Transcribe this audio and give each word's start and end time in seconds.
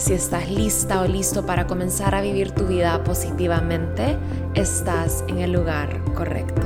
Si 0.00 0.14
estás 0.14 0.48
lista 0.50 1.02
o 1.02 1.06
listo 1.06 1.44
para 1.44 1.66
comenzar 1.66 2.14
a 2.14 2.22
vivir 2.22 2.52
tu 2.52 2.66
vida 2.66 3.04
positivamente, 3.04 4.16
estás 4.54 5.22
en 5.28 5.40
el 5.40 5.52
lugar 5.52 6.02
correcto. 6.14 6.62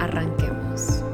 Arranquemos. 0.00 1.04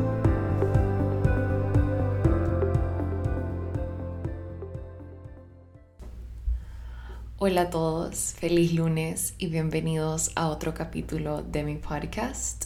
Hola 7.36 7.60
a 7.60 7.70
todos, 7.70 8.32
feliz 8.32 8.72
lunes 8.72 9.34
y 9.36 9.48
bienvenidos 9.48 10.30
a 10.36 10.48
otro 10.48 10.72
capítulo 10.72 11.42
de 11.42 11.64
mi 11.64 11.76
podcast. 11.76 12.64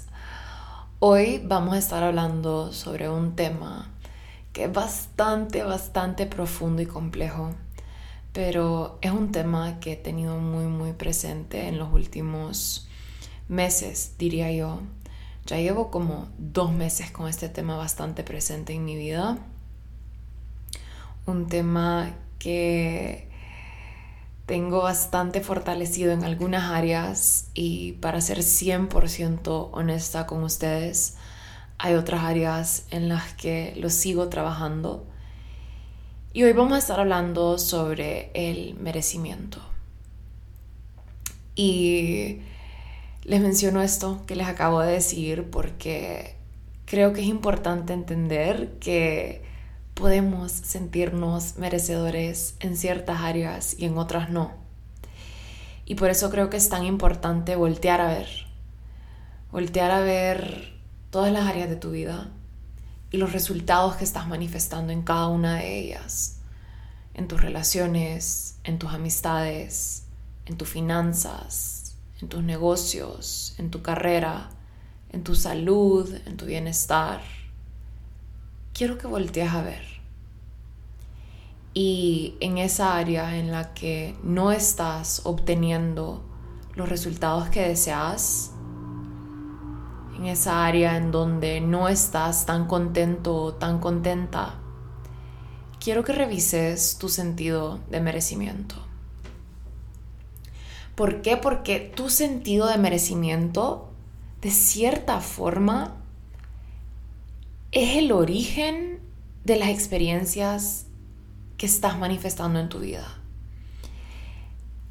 Hoy 1.01 1.43
vamos 1.45 1.75
a 1.75 1.79
estar 1.79 2.05
hablando 2.05 2.73
sobre 2.73 3.09
un 3.09 3.35
tema 3.35 3.91
que 4.53 4.67
es 4.67 4.73
bastante, 4.73 5.65
bastante 5.65 6.27
profundo 6.27 6.83
y 6.83 6.87
complejo 6.87 7.51
pero 8.33 8.99
es 9.03 9.13
un 9.13 9.31
tema 9.31 9.79
que 9.81 9.93
he 9.93 9.97
tenido 9.97 10.39
muy, 10.39 10.65
muy 10.65 10.93
presente 10.93 11.69
en 11.69 11.79
los 11.79 11.93
últimos 11.93 12.89
meses, 13.49 14.15
diría 14.19 14.51
yo. 14.53 14.81
Ya 15.47 15.59
llevo 15.59 15.91
como 15.91 16.29
dos 16.39 16.73
meses 16.73 17.11
con 17.11 17.29
este 17.29 17.49
tema 17.49 17.77
bastante 17.77 18.23
presente 18.23 18.73
en 18.73 18.85
mi 18.85 18.97
vida. 18.97 19.39
Un 21.27 21.49
tema 21.49 22.15
que 22.39 23.29
tengo 24.47 24.83
bastante 24.83 25.41
fortalecido 25.41 26.13
en 26.13 26.25
algunas 26.25 26.71
áreas 26.71 27.49
y 27.55 27.93
para 27.95 28.21
ser 28.21 28.39
100% 28.39 29.69
honesta 29.73 30.27
con 30.27 30.43
ustedes, 30.43 31.17
hay 31.79 31.95
otras 31.95 32.23
áreas 32.23 32.87
en 32.91 33.09
las 33.09 33.35
que 33.35 33.75
lo 33.77 33.91
sigo 33.91 34.29
trabajando 34.29 35.07
y 36.35 36.45
hoy 36.45 36.53
vamos 36.53 36.73
a 36.75 36.79
estar 36.79 36.99
hablando 36.99 37.59
sobre 37.59 38.31
el 38.33 38.75
merecimiento. 38.77 39.61
Y 41.55 42.41
les 43.25 43.41
menciono 43.43 43.83
esto 43.83 44.23
que 44.27 44.37
les 44.37 44.49
acabo 44.49 44.81
de 44.81 44.93
decir 44.93 45.51
porque 45.51 46.37
creo 46.87 47.13
que 47.13 47.21
es 47.21 47.27
importante 47.27 47.93
entender 47.93 48.79
que 48.81 49.43
podemos 49.93 50.51
sentirnos 50.53 51.59
merecedores 51.59 52.57
en 52.61 52.79
ciertas 52.79 53.21
áreas 53.21 53.79
y 53.79 53.85
en 53.85 53.99
otras 53.99 54.31
no. 54.31 54.53
Y 55.85 55.97
por 55.97 56.09
eso 56.09 56.31
creo 56.31 56.49
que 56.49 56.57
es 56.57 56.71
tan 56.71 56.85
importante 56.85 57.57
voltear 57.57 58.01
a 58.01 58.09
ver, 58.09 58.29
voltear 59.51 59.91
a 59.91 60.01
ver 60.01 60.73
todas 61.11 61.31
las 61.31 61.47
áreas 61.47 61.69
de 61.69 61.77
tu 61.77 61.91
vida 61.91 62.31
y 63.13 63.19
los 63.19 63.33
resultados 63.33 63.97
que 63.97 64.05
estás 64.05 64.27
manifestando 64.27 64.93
en 64.93 65.03
cada 65.03 65.29
una 65.29 65.57
de 65.57 65.79
ellas, 65.79 66.39
en 67.13 67.29
tus 67.29 67.43
relaciones, 67.43 68.57
en 68.65 68.79
tus 68.79 68.91
amistades, 68.93 70.05
en 70.47 70.57
tus 70.57 70.71
finanzas, 70.71 71.95
en 72.23 72.29
tus 72.29 72.43
negocios, 72.43 73.55
en 73.59 73.71
tu 73.71 73.83
carrera, 73.83 74.49
en 75.11 75.23
tu 75.25 75.35
salud, 75.35 76.13
en 76.25 76.39
tu 76.39 76.47
bienestar. 76.47 77.21
Quiero 78.73 78.97
que 78.97 79.07
voltees 79.07 79.53
a 79.53 79.63
ver. 79.63 79.85
Y 81.75 82.37
en 82.41 82.57
esa 82.57 82.97
área 82.97 83.37
en 83.37 83.51
la 83.53 83.75
que 83.75 84.17
no 84.23 84.53
estás 84.53 85.21
obteniendo 85.25 86.25
los 86.75 86.89
resultados 86.89 87.51
que 87.51 87.69
deseas, 87.69 88.53
esa 90.27 90.65
área 90.67 90.97
en 90.97 91.11
donde 91.11 91.61
no 91.61 91.89
estás 91.89 92.47
tan 92.47 92.67
contento 92.67 93.35
o 93.35 93.55
tan 93.55 93.79
contenta, 93.81 94.61
quiero 95.81 96.05
que 96.05 96.13
revises 96.13 96.99
tu 96.99 97.09
sentido 97.09 97.81
de 97.91 98.01
merecimiento. 98.01 98.77
¿Por 100.95 101.23
qué? 101.23 101.37
Porque 101.37 101.79
tu 101.81 102.11
sentido 102.11 102.67
de 102.67 102.79
merecimiento, 102.79 103.91
de 104.41 104.51
cierta 104.51 105.21
forma, 105.21 105.97
es 107.73 107.97
el 107.97 108.13
origen 108.13 109.01
de 109.45 109.57
las 109.57 109.71
experiencias 109.71 110.87
que 111.57 111.67
estás 111.67 111.99
manifestando 111.99 112.61
en 112.61 112.69
tu 112.69 112.81
vida. 112.81 113.19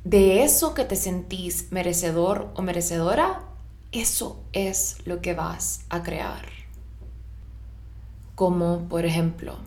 De 0.03 0.44
eso 0.44 0.74
que 0.74 0.84
te 0.84 0.96
sentís 0.96 1.72
merecedor 1.72 2.52
o 2.56 2.64
merecedora 2.64 3.50
eso 3.91 4.44
es 4.53 4.97
lo 5.06 5.22
que 5.22 5.34
vas 5.34 5.85
a 5.90 6.03
crear. 6.03 6.46
Como 8.35 8.88
por 8.88 9.06
ejemplo, 9.06 9.57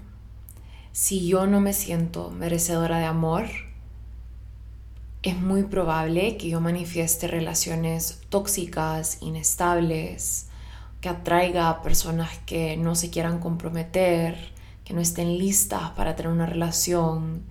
si 0.92 1.26
yo 1.26 1.46
no 1.46 1.60
me 1.60 1.72
siento 1.72 2.30
merecedora 2.30 2.98
de 2.98 3.04
amor, 3.04 3.46
es 5.22 5.36
muy 5.36 5.64
probable 5.64 6.36
que 6.36 6.50
yo 6.50 6.60
manifieste 6.60 7.28
relaciones 7.28 8.20
tóxicas, 8.28 9.18
inestables, 9.22 10.48
que 11.00 11.08
atraiga 11.08 11.68
a 11.68 11.82
personas 11.82 12.30
que 12.46 12.76
no 12.76 12.94
se 12.94 13.10
quieran 13.10 13.40
comprometer, 13.40 14.52
que 14.84 14.94
no 14.94 15.00
estén 15.00 15.38
listas 15.38 15.90
para 15.90 16.14
tener 16.14 16.30
una 16.30 16.46
relación. 16.46 17.42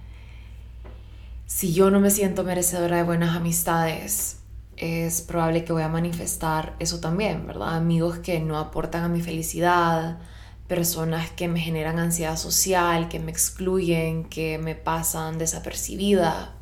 Si 1.45 1.73
yo 1.73 1.91
no 1.91 1.99
me 1.99 2.11
siento 2.11 2.43
merecedora 2.43 2.97
de 2.97 3.03
buenas 3.03 3.35
amistades, 3.35 4.42
es 4.77 5.21
probable 5.21 5.63
que 5.63 5.73
voy 5.73 5.83
a 5.83 5.89
manifestar 5.89 6.75
eso 6.79 6.99
también, 6.99 7.45
¿verdad? 7.45 7.75
Amigos 7.75 8.19
que 8.19 8.39
no 8.39 8.57
aportan 8.57 9.03
a 9.03 9.07
mi 9.07 9.21
felicidad, 9.21 10.19
personas 10.67 11.29
que 11.31 11.47
me 11.47 11.59
generan 11.59 11.99
ansiedad 11.99 12.37
social, 12.37 13.09
que 13.09 13.19
me 13.19 13.31
excluyen, 13.31 14.25
que 14.25 14.57
me 14.57 14.75
pasan 14.75 15.37
desapercibida. 15.37 16.55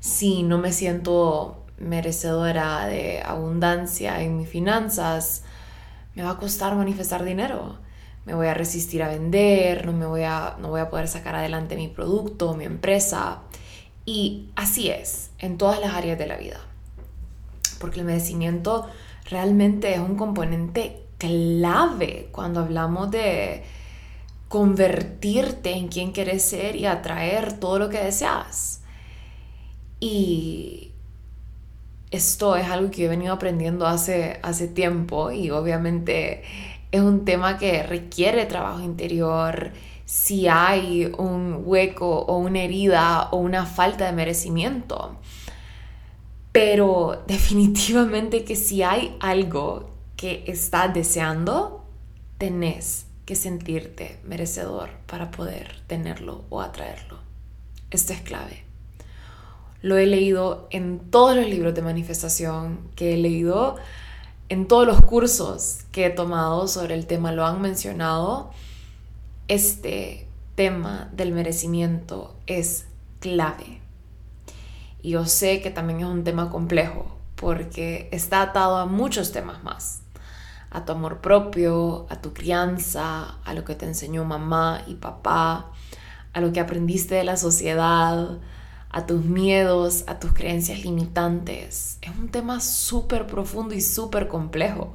Si 0.00 0.42
no 0.42 0.58
me 0.58 0.72
siento 0.72 1.66
merecedora 1.78 2.86
de 2.86 3.22
abundancia 3.22 4.22
en 4.22 4.38
mis 4.38 4.48
finanzas, 4.48 5.42
me 6.14 6.22
va 6.22 6.30
a 6.30 6.38
costar 6.38 6.74
manifestar 6.74 7.24
dinero. 7.24 7.78
Me 8.24 8.34
voy 8.34 8.46
a 8.46 8.54
resistir 8.54 9.02
a 9.02 9.08
vender, 9.08 9.84
no, 9.86 9.92
me 9.92 10.06
voy 10.06 10.22
a, 10.22 10.56
no 10.60 10.68
voy 10.68 10.80
a 10.80 10.90
poder 10.90 11.08
sacar 11.08 11.34
adelante 11.34 11.76
mi 11.76 11.88
producto, 11.88 12.54
mi 12.54 12.64
empresa. 12.64 13.42
Y 14.04 14.50
así 14.56 14.90
es 14.90 15.30
en 15.38 15.58
todas 15.58 15.80
las 15.80 15.94
áreas 15.94 16.18
de 16.18 16.26
la 16.26 16.36
vida 16.36 16.71
porque 17.82 17.98
el 17.98 18.06
merecimiento 18.06 18.88
realmente 19.28 19.92
es 19.92 19.98
un 19.98 20.14
componente 20.14 21.02
clave 21.18 22.28
cuando 22.30 22.60
hablamos 22.60 23.10
de 23.10 23.64
convertirte 24.46 25.72
en 25.72 25.88
quien 25.88 26.12
quieres 26.12 26.44
ser 26.44 26.76
y 26.76 26.86
atraer 26.86 27.58
todo 27.58 27.80
lo 27.80 27.88
que 27.88 27.98
deseas. 27.98 28.82
Y 29.98 30.92
esto 32.12 32.54
es 32.54 32.68
algo 32.68 32.92
que 32.92 33.06
he 33.06 33.08
venido 33.08 33.34
aprendiendo 33.34 33.84
hace, 33.84 34.38
hace 34.44 34.68
tiempo 34.68 35.32
y 35.32 35.50
obviamente 35.50 36.44
es 36.92 37.00
un 37.00 37.24
tema 37.24 37.58
que 37.58 37.82
requiere 37.82 38.46
trabajo 38.46 38.80
interior. 38.80 39.72
Si 40.04 40.46
hay 40.46 41.12
un 41.18 41.62
hueco 41.64 42.20
o 42.20 42.38
una 42.38 42.62
herida 42.62 43.28
o 43.32 43.38
una 43.38 43.66
falta 43.66 44.06
de 44.06 44.12
merecimiento. 44.12 45.16
Pero 46.52 47.24
definitivamente 47.26 48.44
que 48.44 48.56
si 48.56 48.82
hay 48.82 49.16
algo 49.20 49.90
que 50.16 50.44
estás 50.46 50.92
deseando, 50.92 51.84
tenés 52.38 53.06
que 53.24 53.36
sentirte 53.36 54.20
merecedor 54.24 54.90
para 55.06 55.30
poder 55.30 55.80
tenerlo 55.86 56.44
o 56.50 56.60
atraerlo. 56.60 57.18
Esto 57.90 58.12
es 58.12 58.20
clave. 58.20 58.64
Lo 59.80 59.96
he 59.96 60.06
leído 60.06 60.68
en 60.70 60.98
todos 60.98 61.34
los 61.34 61.46
libros 61.48 61.74
de 61.74 61.82
manifestación 61.82 62.80
que 62.94 63.14
he 63.14 63.16
leído, 63.16 63.76
en 64.48 64.68
todos 64.68 64.86
los 64.86 65.00
cursos 65.00 65.80
que 65.90 66.06
he 66.06 66.10
tomado 66.10 66.68
sobre 66.68 66.94
el 66.94 67.06
tema 67.06 67.32
lo 67.32 67.46
han 67.46 67.60
mencionado. 67.62 68.50
Este 69.48 70.28
tema 70.54 71.10
del 71.14 71.32
merecimiento 71.32 72.36
es 72.46 72.84
clave. 73.18 73.80
Yo 75.02 75.26
sé 75.26 75.60
que 75.60 75.70
también 75.70 76.00
es 76.00 76.06
un 76.06 76.24
tema 76.24 76.50
complejo 76.50 77.18
porque 77.34 78.08
está 78.12 78.40
atado 78.40 78.76
a 78.76 78.86
muchos 78.86 79.32
temas 79.32 79.64
más. 79.64 80.02
A 80.70 80.84
tu 80.84 80.92
amor 80.92 81.20
propio, 81.20 82.06
a 82.08 82.22
tu 82.22 82.32
crianza, 82.32 83.38
a 83.44 83.52
lo 83.52 83.64
que 83.64 83.74
te 83.74 83.84
enseñó 83.84 84.24
mamá 84.24 84.84
y 84.86 84.94
papá, 84.94 85.72
a 86.32 86.40
lo 86.40 86.52
que 86.52 86.60
aprendiste 86.60 87.16
de 87.16 87.24
la 87.24 87.36
sociedad, 87.36 88.38
a 88.90 89.06
tus 89.06 89.24
miedos, 89.24 90.04
a 90.06 90.20
tus 90.20 90.32
creencias 90.32 90.84
limitantes. 90.84 91.98
Es 92.00 92.10
un 92.16 92.28
tema 92.28 92.60
súper 92.60 93.26
profundo 93.26 93.74
y 93.74 93.80
súper 93.80 94.28
complejo. 94.28 94.94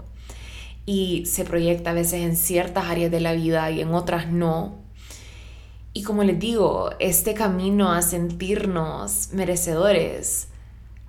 Y 0.85 1.25
se 1.25 1.43
proyecta 1.43 1.89
a 1.89 1.93
veces 1.93 2.23
en 2.23 2.37
ciertas 2.37 2.85
áreas 2.85 3.11
de 3.11 3.19
la 3.19 3.33
vida 3.33 3.69
y 3.71 3.81
en 3.81 3.93
otras 3.93 4.29
no. 4.29 4.86
Y 5.97 6.03
como 6.03 6.23
les 6.23 6.37
digo, 6.37 6.91
este 6.99 7.33
camino 7.33 7.91
a 7.91 8.03
sentirnos 8.03 9.29
merecedores 9.33 10.49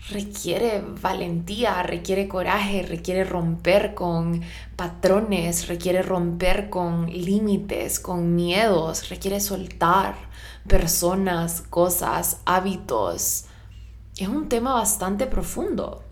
requiere 0.09 0.83
valentía, 1.03 1.83
requiere 1.83 2.27
coraje, 2.27 2.87
requiere 2.89 3.25
romper 3.25 3.93
con 3.93 4.41
patrones, 4.77 5.69
requiere 5.69 6.01
romper 6.01 6.71
con 6.71 7.05
límites, 7.05 8.01
con 8.01 8.35
miedos, 8.35 9.11
requiere 9.11 9.41
soltar 9.41 10.15
personas, 10.67 11.61
cosas, 11.69 12.41
hábitos. 12.47 13.45
Es 14.17 14.29
un 14.29 14.49
tema 14.49 14.73
bastante 14.73 15.27
profundo. 15.27 16.03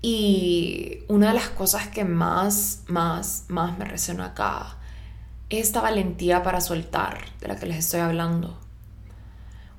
Y 0.00 1.00
una 1.08 1.30
de 1.30 1.34
las 1.34 1.48
cosas 1.48 1.88
que 1.88 2.04
más, 2.04 2.84
más, 2.86 3.46
más 3.48 3.76
me 3.76 3.86
resuena 3.86 4.26
acá 4.26 4.76
esta 5.60 5.80
valentía 5.80 6.42
para 6.42 6.60
soltar 6.60 7.18
de 7.40 7.48
la 7.48 7.56
que 7.56 7.66
les 7.66 7.78
estoy 7.78 8.00
hablando. 8.00 8.58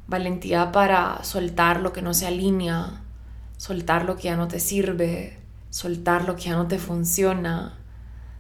Valentía 0.08 0.72
para 0.72 1.24
soltar 1.24 1.80
lo 1.80 1.94
que 1.94 2.02
no 2.02 2.14
se 2.14 2.28
alinea, 2.28 3.02
soltar 3.58 4.06
lo 4.06 4.16
que 4.16 4.24
ya 4.24 4.36
no 4.36 4.48
te 4.48 4.60
sirve, 4.60 5.40
soltar 5.70 6.26
lo 6.26 6.36
que 6.36 6.44
ya 6.44 6.56
no 6.56 6.68
te 6.68 6.78
funciona, 6.78 7.78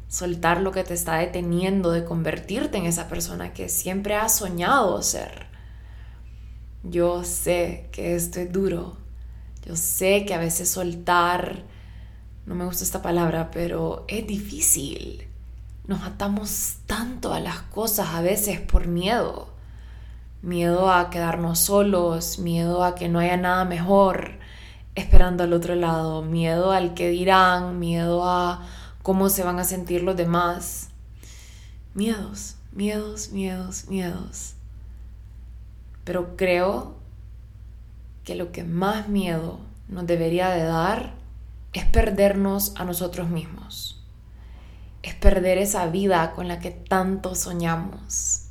soltar 0.07 0.61
lo 0.61 0.71
que 0.71 0.83
te 0.83 0.93
está 0.93 1.15
deteniendo 1.15 1.91
de 1.91 2.05
convertirte 2.05 2.77
en 2.77 2.85
esa 2.85 3.07
persona 3.07 3.53
que 3.53 3.69
siempre 3.69 4.15
has 4.15 4.35
soñado 4.37 5.01
ser. 5.01 5.47
Yo 6.83 7.23
sé 7.23 7.89
que 7.91 8.15
esto 8.15 8.39
es 8.41 8.51
duro. 8.51 8.97
Yo 9.65 9.75
sé 9.75 10.25
que 10.25 10.33
a 10.33 10.37
veces 10.39 10.69
soltar, 10.69 11.63
no 12.45 12.53
me 12.53 12.65
gusta 12.65 12.83
esta 12.83 13.01
palabra, 13.01 13.49
pero 13.49 14.03
es 14.09 14.27
difícil. 14.27 15.32
Nos 15.85 16.03
atamos 16.03 16.77
tanto 16.85 17.33
a 17.33 17.39
las 17.39 17.61
cosas 17.61 18.09
a 18.13 18.21
veces 18.21 18.61
por 18.61 18.87
miedo. 18.87 19.49
Miedo 20.41 20.91
a 20.91 21.09
quedarnos 21.09 21.59
solos, 21.59 22.39
miedo 22.39 22.83
a 22.83 22.95
que 22.95 23.09
no 23.09 23.19
haya 23.19 23.37
nada 23.37 23.65
mejor 23.65 24.39
esperando 24.95 25.43
al 25.43 25.53
otro 25.53 25.75
lado, 25.75 26.21
miedo 26.21 26.71
al 26.71 26.93
que 26.93 27.09
dirán, 27.09 27.79
miedo 27.79 28.27
a 28.27 28.61
cómo 29.01 29.29
se 29.29 29.43
van 29.43 29.59
a 29.59 29.63
sentir 29.63 30.03
los 30.03 30.15
demás. 30.15 30.89
Miedos, 31.93 32.55
miedos, 32.71 33.29
miedos, 33.29 33.87
miedos. 33.87 34.55
Pero 36.03 36.35
creo 36.35 36.95
que 38.23 38.35
lo 38.35 38.51
que 38.51 38.63
más 38.63 39.09
miedo 39.09 39.59
nos 39.87 40.07
debería 40.07 40.49
de 40.49 40.63
dar 40.63 41.13
es 41.73 41.85
perdernos 41.85 42.73
a 42.75 42.85
nosotros 42.85 43.29
mismos. 43.29 43.92
Es 45.03 45.13
perder 45.13 45.59
esa 45.59 45.85
vida 45.85 46.31
con 46.31 46.47
la 46.47 46.59
que 46.59 46.71
tanto 46.71 47.35
soñamos. 47.35 48.45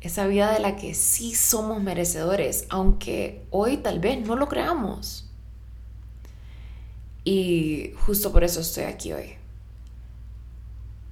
Esa 0.00 0.26
vida 0.26 0.50
de 0.52 0.60
la 0.60 0.76
que 0.76 0.94
sí 0.94 1.34
somos 1.34 1.82
merecedores, 1.82 2.64
aunque 2.70 3.44
hoy 3.50 3.76
tal 3.76 4.00
vez 4.00 4.26
no 4.26 4.34
lo 4.36 4.48
creamos. 4.48 5.28
Y 7.24 7.92
justo 8.06 8.32
por 8.32 8.44
eso 8.44 8.60
estoy 8.60 8.84
aquí 8.84 9.12
hoy 9.12 9.40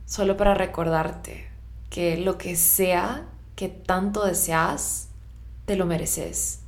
solo 0.09 0.39
para 0.39 0.55
recordarte 0.55 1.47
que 1.91 2.17
lo 2.17 2.39
que 2.39 2.57
sea 2.57 3.29
que 3.55 3.69
tanto 3.69 4.25
deseas, 4.25 5.09
te 5.67 5.77
lo 5.77 5.85
mereces. 5.85 6.61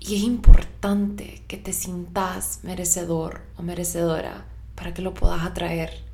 Y 0.00 0.16
es 0.16 0.22
importante 0.22 1.42
que 1.48 1.58
te 1.58 1.72
sintas 1.72 2.60
merecedor 2.62 3.42
o 3.58 3.62
merecedora 3.62 4.46
para 4.74 4.94
que 4.94 5.02
lo 5.02 5.12
puedas 5.12 5.44
atraer. 5.44 6.11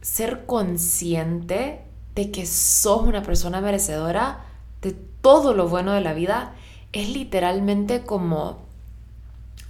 Ser 0.00 0.46
consciente 0.46 1.82
de 2.14 2.30
que 2.30 2.46
sos 2.46 3.02
una 3.02 3.22
persona 3.22 3.60
merecedora 3.60 4.44
de 4.82 4.92
todo 4.92 5.54
lo 5.54 5.68
bueno 5.68 5.92
de 5.92 6.00
la 6.00 6.14
vida 6.14 6.54
es 6.92 7.08
literalmente 7.10 8.02
como, 8.02 8.58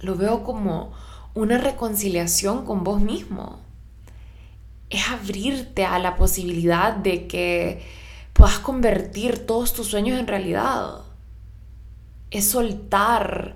lo 0.01 0.15
veo 0.15 0.43
como 0.43 0.93
una 1.33 1.57
reconciliación 1.57 2.65
con 2.65 2.83
vos 2.83 3.01
mismo. 3.01 3.59
Es 4.89 5.07
abrirte 5.09 5.85
a 5.85 5.99
la 5.99 6.15
posibilidad 6.15 6.95
de 6.95 7.27
que 7.27 7.83
puedas 8.33 8.59
convertir 8.59 9.45
todos 9.45 9.73
tus 9.73 9.87
sueños 9.87 10.19
en 10.19 10.27
realidad. 10.27 11.01
Es 12.31 12.45
soltar 12.45 13.55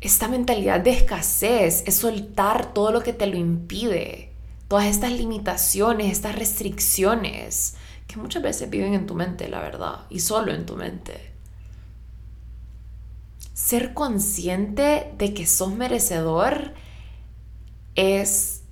esta 0.00 0.28
mentalidad 0.28 0.80
de 0.80 0.90
escasez, 0.90 1.84
es 1.86 1.96
soltar 1.96 2.72
todo 2.72 2.92
lo 2.92 3.02
que 3.02 3.12
te 3.12 3.26
lo 3.26 3.36
impide, 3.36 4.25
todas 4.68 4.86
estas 4.86 5.12
limitaciones, 5.12 6.12
estas 6.12 6.36
restricciones 6.36 7.76
que 8.06 8.16
muchas 8.16 8.42
veces 8.42 8.70
viven 8.70 8.94
en 8.94 9.06
tu 9.06 9.14
mente, 9.14 9.48
la 9.48 9.60
verdad, 9.60 10.00
y 10.10 10.20
solo 10.20 10.52
en 10.52 10.66
tu 10.66 10.76
mente. 10.76 11.32
Ser 13.54 13.94
consciente 13.94 15.12
de 15.16 15.34
que 15.34 15.46
sos 15.46 15.72
merecedor 15.72 16.74
es 17.94 18.62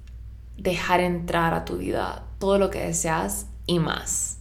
dejar 0.56 1.00
entrar 1.00 1.54
a 1.54 1.64
tu 1.64 1.78
vida 1.78 2.26
todo 2.38 2.58
lo 2.58 2.70
que 2.70 2.80
deseas 2.80 3.46
y 3.66 3.78
más. 3.78 4.38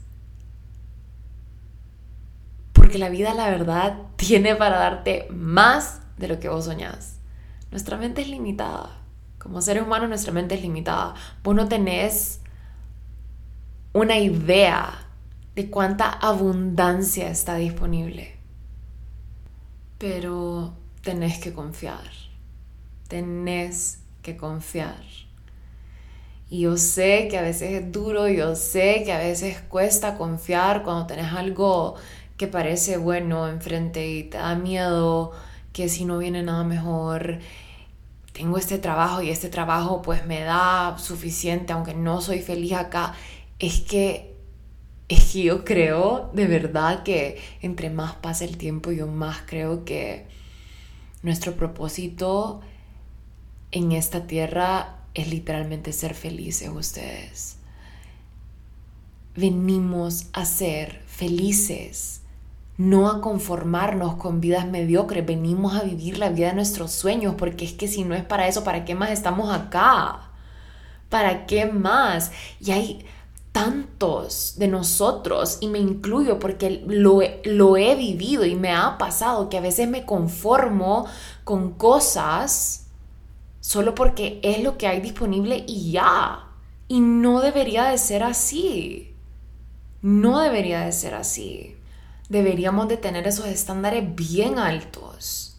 Porque 2.74 2.98
la 2.98 3.10
vida, 3.10 3.34
la 3.34 3.50
verdad, 3.50 3.98
tiene 4.16 4.56
para 4.56 4.78
darte 4.78 5.28
más 5.32 6.02
de 6.18 6.28
lo 6.28 6.40
que 6.40 6.50
vos 6.50 6.66
soñás. 6.66 7.20
Nuestra 7.72 7.98
mente 7.98 8.22
es 8.22 8.28
limitada. 8.28 9.03
Como 9.44 9.62
seres 9.62 9.84
humanos, 9.84 10.10
nuestra 10.10 10.32
mente 10.32 10.56
es 10.56 10.62
limitada. 10.62 11.14
Vos 11.44 11.54
no 11.54 11.68
tenés 11.68 12.40
una 13.92 14.18
idea 14.18 15.06
de 15.54 15.70
cuánta 15.70 16.10
abundancia 16.10 17.30
está 17.30 17.56
disponible. 17.56 18.38
Pero 19.98 20.74
tenés 21.04 21.40
que 21.40 21.54
confiar. 21.54 22.10
Tenés 23.10 24.00
que 24.22 24.38
confiar. 24.38 25.04
Y 26.50 26.62
yo 26.62 26.78
sé 26.78 27.28
que 27.30 27.38
a 27.38 27.42
veces 27.42 27.82
es 27.82 27.92
duro, 27.92 28.30
yo 28.30 28.56
sé 28.56 29.04
que 29.04 29.12
a 29.12 29.18
veces 29.18 29.60
cuesta 29.70 30.18
confiar 30.18 30.84
cuando 30.84 31.08
tenés 31.08 31.34
algo 31.34 31.96
que 32.38 32.48
parece 32.48 32.98
bueno 32.98 33.48
enfrente 33.48 34.08
y 34.10 34.24
te 34.24 34.38
da 34.38 34.56
miedo 34.56 35.32
que 35.72 35.90
si 35.90 36.06
no 36.06 36.20
viene 36.20 36.44
nada 36.44 36.64
mejor, 36.64 37.40
tengo 38.34 38.58
este 38.58 38.80
trabajo 38.80 39.22
y 39.22 39.30
este 39.30 39.48
trabajo 39.48 40.02
pues 40.02 40.26
me 40.26 40.42
da 40.42 40.98
suficiente 40.98 41.72
aunque 41.72 41.94
no 41.94 42.20
soy 42.20 42.42
feliz 42.42 42.74
acá. 42.74 43.16
Es 43.60 43.82
que 43.82 44.34
es 45.08 45.32
que 45.32 45.44
yo 45.44 45.64
creo 45.64 46.32
de 46.34 46.48
verdad 46.48 47.04
que 47.04 47.40
entre 47.62 47.90
más 47.90 48.16
pasa 48.16 48.46
el 48.46 48.58
tiempo 48.58 48.92
yo 48.92 49.08
más 49.08 49.44
creo 49.46 49.86
que 49.86 50.26
nuestro 51.22 51.54
propósito 51.54 52.62
en 53.72 53.92
esta 53.92 54.26
tierra 54.28 54.98
es 55.14 55.28
literalmente 55.30 55.94
ser 55.94 56.16
felices 56.16 56.70
ustedes. 56.70 57.58
Venimos 59.36 60.28
a 60.34 60.46
ser 60.46 61.02
felices, 61.06 62.22
no 62.78 63.10
a 63.10 63.22
conformarnos 63.22 64.16
con 64.16 64.42
vidas 64.42 64.68
mediocres, 64.68 65.26
venimos 65.26 65.76
a 65.76 65.84
vivir 65.84 66.18
la 66.18 66.30
vida 66.30 66.48
de 66.48 66.56
nuestros 66.56 66.92
sueños, 66.92 67.36
porque 67.38 67.66
es 67.66 67.74
que 67.74 67.88
si 67.88 68.04
no 68.04 68.16
es 68.16 68.24
para 68.24 68.48
eso, 68.48 68.64
¿para 68.64 68.86
qué 68.86 68.96
más 68.96 69.12
estamos 69.12 69.54
acá? 69.54 70.32
¿Para 71.10 71.46
qué 71.46 71.68
más? 71.68 72.32
Y 72.60 72.72
hay 72.72 73.06
tantos 73.52 74.56
de 74.58 74.68
nosotros, 74.68 75.60
y 75.62 75.68
me 75.68 75.78
incluyo 75.78 76.40
porque 76.40 76.84
lo, 76.88 77.20
lo 77.46 77.78
he 77.78 77.96
vivido 77.96 78.46
y 78.46 78.56
me 78.56 78.72
ha 78.72 78.98
pasado, 78.98 79.50
que 79.50 79.58
a 79.58 79.62
veces 79.62 79.88
me 79.88 80.06
conformo 80.06 81.06
con 81.44 81.74
cosas 81.74 82.88
solo 83.60 83.96
porque 83.96 84.40
es 84.44 84.62
lo 84.64 84.78
que 84.78 84.88
hay 84.88 85.00
disponible 85.00 85.64
y 85.68 85.92
ya. 85.92 86.48
Y 86.88 87.00
no 87.00 87.40
debería 87.42 87.86
de 87.86 87.98
ser 87.98 88.24
así. 88.24 89.16
No 90.02 90.40
debería 90.40 90.82
de 90.82 90.92
ser 90.92 91.14
así. 91.14 91.78
Deberíamos 92.34 92.88
de 92.88 92.98
tener 92.98 93.28
esos 93.28 93.46
estándares 93.46 94.16
bien 94.16 94.58
altos 94.58 95.56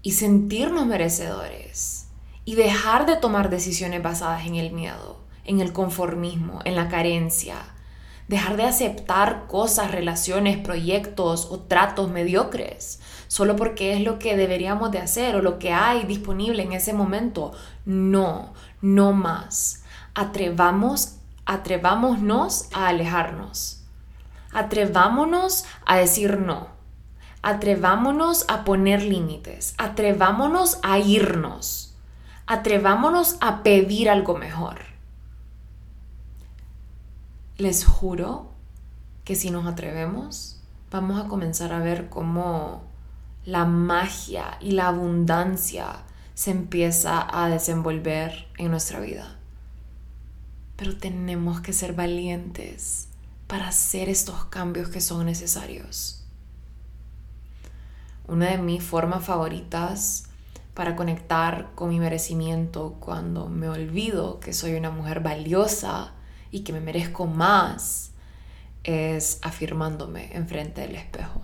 y 0.00 0.12
sentirnos 0.12 0.86
merecedores 0.86 2.06
y 2.46 2.54
dejar 2.54 3.04
de 3.04 3.16
tomar 3.16 3.50
decisiones 3.50 4.02
basadas 4.02 4.46
en 4.46 4.54
el 4.54 4.72
miedo, 4.72 5.20
en 5.44 5.60
el 5.60 5.74
conformismo, 5.74 6.60
en 6.64 6.74
la 6.74 6.88
carencia. 6.88 7.56
Dejar 8.28 8.56
de 8.56 8.62
aceptar 8.62 9.46
cosas, 9.46 9.90
relaciones, 9.90 10.56
proyectos 10.56 11.48
o 11.50 11.58
tratos 11.58 12.10
mediocres 12.10 13.00
solo 13.26 13.54
porque 13.54 13.92
es 13.92 14.00
lo 14.00 14.18
que 14.18 14.38
deberíamos 14.38 14.90
de 14.90 15.00
hacer 15.00 15.36
o 15.36 15.42
lo 15.42 15.58
que 15.58 15.74
hay 15.74 16.04
disponible 16.04 16.62
en 16.62 16.72
ese 16.72 16.94
momento. 16.94 17.52
No, 17.84 18.54
no 18.80 19.12
más. 19.12 19.82
Atrevamos, 20.14 21.16
atrevámonos 21.44 22.70
a 22.72 22.88
alejarnos. 22.88 23.77
Atrevámonos 24.58 25.66
a 25.86 25.98
decir 25.98 26.40
no. 26.40 26.66
Atrevámonos 27.42 28.44
a 28.48 28.64
poner 28.64 29.04
límites. 29.04 29.76
Atrevámonos 29.78 30.80
a 30.82 30.98
irnos. 30.98 31.94
Atrevámonos 32.44 33.36
a 33.40 33.62
pedir 33.62 34.10
algo 34.10 34.36
mejor. 34.36 34.80
Les 37.56 37.84
juro 37.84 38.50
que 39.22 39.36
si 39.36 39.52
nos 39.52 39.64
atrevemos, 39.64 40.60
vamos 40.90 41.24
a 41.24 41.28
comenzar 41.28 41.72
a 41.72 41.78
ver 41.78 42.08
cómo 42.08 42.82
la 43.44 43.64
magia 43.64 44.58
y 44.60 44.72
la 44.72 44.88
abundancia 44.88 46.02
se 46.34 46.50
empieza 46.50 47.24
a 47.30 47.48
desenvolver 47.48 48.48
en 48.58 48.72
nuestra 48.72 48.98
vida. 48.98 49.36
Pero 50.74 50.96
tenemos 50.96 51.60
que 51.60 51.72
ser 51.72 51.92
valientes 51.92 53.07
para 53.48 53.68
hacer 53.68 54.08
estos 54.08 54.44
cambios 54.44 54.90
que 54.90 55.00
son 55.00 55.26
necesarios. 55.26 56.22
Una 58.28 58.50
de 58.50 58.58
mis 58.58 58.84
formas 58.84 59.24
favoritas 59.24 60.28
para 60.74 60.94
conectar 60.94 61.70
con 61.74 61.88
mi 61.88 61.98
merecimiento 61.98 62.98
cuando 63.00 63.48
me 63.48 63.68
olvido 63.68 64.38
que 64.38 64.52
soy 64.52 64.74
una 64.74 64.90
mujer 64.90 65.20
valiosa 65.20 66.12
y 66.50 66.60
que 66.60 66.72
me 66.72 66.80
merezco 66.80 67.26
más 67.26 68.12
es 68.84 69.40
afirmándome 69.42 70.36
enfrente 70.36 70.82
del 70.82 70.94
espejo. 70.94 71.40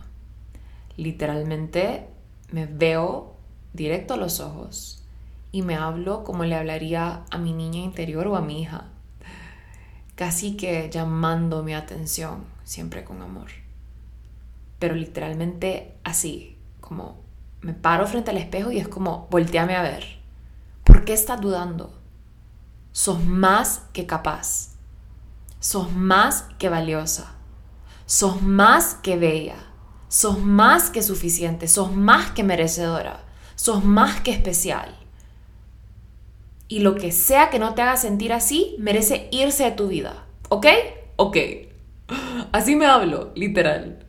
Literalmente 0.97 2.07
me 2.53 2.67
veo 2.67 3.35
directo 3.73 4.15
a 4.15 4.19
los 4.19 4.41
ojos 4.41 5.03
y 5.53 5.63
me 5.63 5.75
hablo 5.75 6.23
como 6.23 6.45
le 6.45 6.55
hablaría 6.55 7.25
a 7.31 7.39
mi 7.39 7.53
niña 7.53 7.81
interior 7.81 8.27
o 8.27 8.37
a 8.37 8.43
mi 8.43 8.61
hija, 8.61 8.91
casi 10.15 10.57
que 10.57 10.91
llamando 10.91 11.63
mi 11.63 11.75
atención, 11.75 12.45
siempre 12.65 13.05
con 13.05 13.23
amor. 13.23 13.51
Pero 14.79 14.95
literalmente 14.95 15.97
así, 16.05 16.59
como 16.81 17.23
me 17.61 17.73
paro 17.73 18.07
frente 18.07 18.31
al 18.31 18.37
espejo 18.37 18.71
y 18.71 18.79
es 18.79 18.89
como, 18.89 19.27
volteame 19.31 19.75
a 19.75 19.83
ver. 19.83 20.19
¿Por 20.85 21.05
qué 21.05 21.15
estás 21.15 21.41
dudando? 21.41 21.99
Sos 22.93 23.25
más 23.25 23.83
que 23.93 24.07
capaz. 24.07 24.75
Sos 25.61 25.91
más 25.93 26.47
que 26.59 26.69
valiosa. 26.69 27.33
Sos 28.05 28.43
más 28.43 28.95
que 28.95 29.17
bella. 29.17 29.57
Sos 30.09 30.39
más 30.39 30.91
que 30.91 31.03
suficiente. 31.03 31.67
Sos 31.67 31.97
más 31.97 32.33
que 32.33 32.45
merecedora. 32.45 33.25
Sos 33.57 33.83
más 33.83 34.21
que 34.21 34.31
especial. 34.31 34.95
Y 36.69 36.81
lo 36.81 36.95
que 36.95 37.13
sea 37.13 37.51
que 37.51 37.59
no 37.59 37.75
te 37.75 37.83
haga 37.83 37.97
sentir 37.97 38.33
así, 38.33 38.77
merece 38.79 39.29
irse 39.31 39.65
de 39.65 39.71
tu 39.73 39.89
vida. 39.89 40.25
¿Ok? 40.49 40.67
Ok. 41.17 41.37
Así 42.53 42.75
me 42.75 42.87
hablo, 42.87 43.33
literal. 43.35 44.07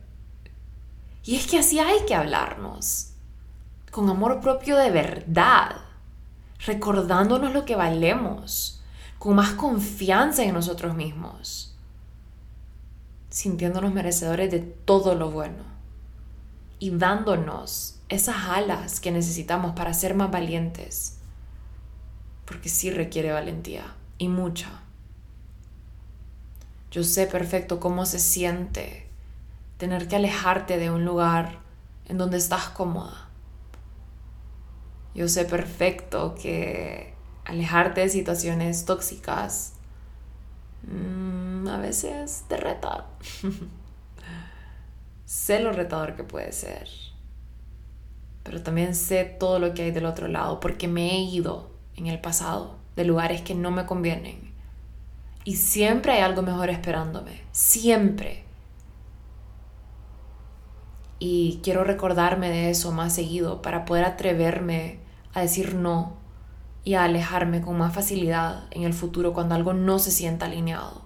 Y 1.24 1.36
es 1.36 1.46
que 1.46 1.58
así 1.58 1.78
hay 1.78 2.04
que 2.06 2.14
hablarnos. 2.14 3.12
Con 3.90 4.08
amor 4.08 4.40
propio 4.40 4.76
de 4.76 4.90
verdad. 4.90 5.76
Recordándonos 6.64 7.52
lo 7.52 7.64
que 7.64 7.76
valemos. 7.76 8.82
Con 9.18 9.34
más 9.34 9.50
confianza 9.50 10.44
en 10.44 10.54
nosotros 10.54 10.94
mismos. 10.94 11.74
Sintiéndonos 13.28 13.92
merecedores 13.92 14.50
de 14.50 14.60
todo 14.60 15.14
lo 15.14 15.30
bueno. 15.30 15.64
Y 16.78 16.90
dándonos 16.90 18.00
esas 18.08 18.36
alas 18.48 19.00
que 19.00 19.10
necesitamos 19.10 19.72
para 19.72 19.92
ser 19.92 20.14
más 20.14 20.30
valientes 20.30 21.15
porque 22.46 22.68
sí 22.68 22.90
requiere 22.90 23.32
valentía 23.32 23.94
y 24.18 24.28
mucha. 24.28 24.80
Yo 26.90 27.04
sé 27.04 27.26
perfecto 27.26 27.78
cómo 27.80 28.06
se 28.06 28.18
siente 28.18 29.06
tener 29.76 30.08
que 30.08 30.16
alejarte 30.16 30.78
de 30.78 30.90
un 30.90 31.04
lugar 31.04 31.58
en 32.06 32.16
donde 32.16 32.38
estás 32.38 32.70
cómoda. 32.70 33.28
Yo 35.14 35.28
sé 35.28 35.44
perfecto 35.44 36.34
que 36.34 37.14
alejarte 37.44 38.02
de 38.02 38.08
situaciones 38.08 38.84
tóxicas 38.84 39.72
mm, 40.90 41.68
a 41.68 41.78
veces 41.78 42.44
te 42.48 42.56
reta. 42.56 43.06
sé 45.24 45.60
lo 45.60 45.72
retador 45.72 46.16
que 46.16 46.24
puede 46.24 46.52
ser. 46.52 46.88
Pero 48.42 48.62
también 48.62 48.94
sé 48.94 49.24
todo 49.24 49.58
lo 49.58 49.74
que 49.74 49.82
hay 49.82 49.90
del 49.90 50.06
otro 50.06 50.28
lado 50.28 50.60
porque 50.60 50.86
me 50.86 51.10
he 51.10 51.20
ido 51.20 51.75
en 51.96 52.06
el 52.06 52.20
pasado, 52.20 52.76
de 52.94 53.04
lugares 53.04 53.42
que 53.42 53.54
no 53.54 53.70
me 53.70 53.86
convienen. 53.86 54.52
Y 55.44 55.56
siempre 55.56 56.12
hay 56.12 56.22
algo 56.22 56.42
mejor 56.42 56.70
esperándome, 56.70 57.42
siempre. 57.52 58.44
Y 61.18 61.60
quiero 61.62 61.84
recordarme 61.84 62.50
de 62.50 62.70
eso 62.70 62.92
más 62.92 63.14
seguido 63.14 63.62
para 63.62 63.84
poder 63.84 64.04
atreverme 64.04 64.98
a 65.34 65.40
decir 65.40 65.74
no 65.74 66.14
y 66.84 66.94
a 66.94 67.04
alejarme 67.04 67.62
con 67.62 67.78
más 67.78 67.94
facilidad 67.94 68.64
en 68.70 68.82
el 68.82 68.92
futuro 68.92 69.32
cuando 69.32 69.54
algo 69.54 69.72
no 69.72 69.98
se 69.98 70.10
sienta 70.10 70.46
alineado. 70.46 71.02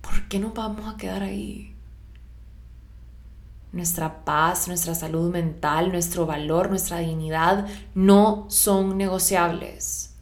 ¿Por 0.00 0.28
qué 0.28 0.38
no 0.38 0.52
vamos 0.52 0.92
a 0.92 0.96
quedar 0.96 1.22
ahí? 1.22 1.73
Nuestra 3.74 4.24
paz, 4.24 4.68
nuestra 4.68 4.94
salud 4.94 5.30
mental, 5.32 5.90
nuestro 5.90 6.26
valor, 6.26 6.70
nuestra 6.70 6.98
dignidad 6.98 7.66
no 7.94 8.46
son 8.48 8.96
negociables. 8.96 10.14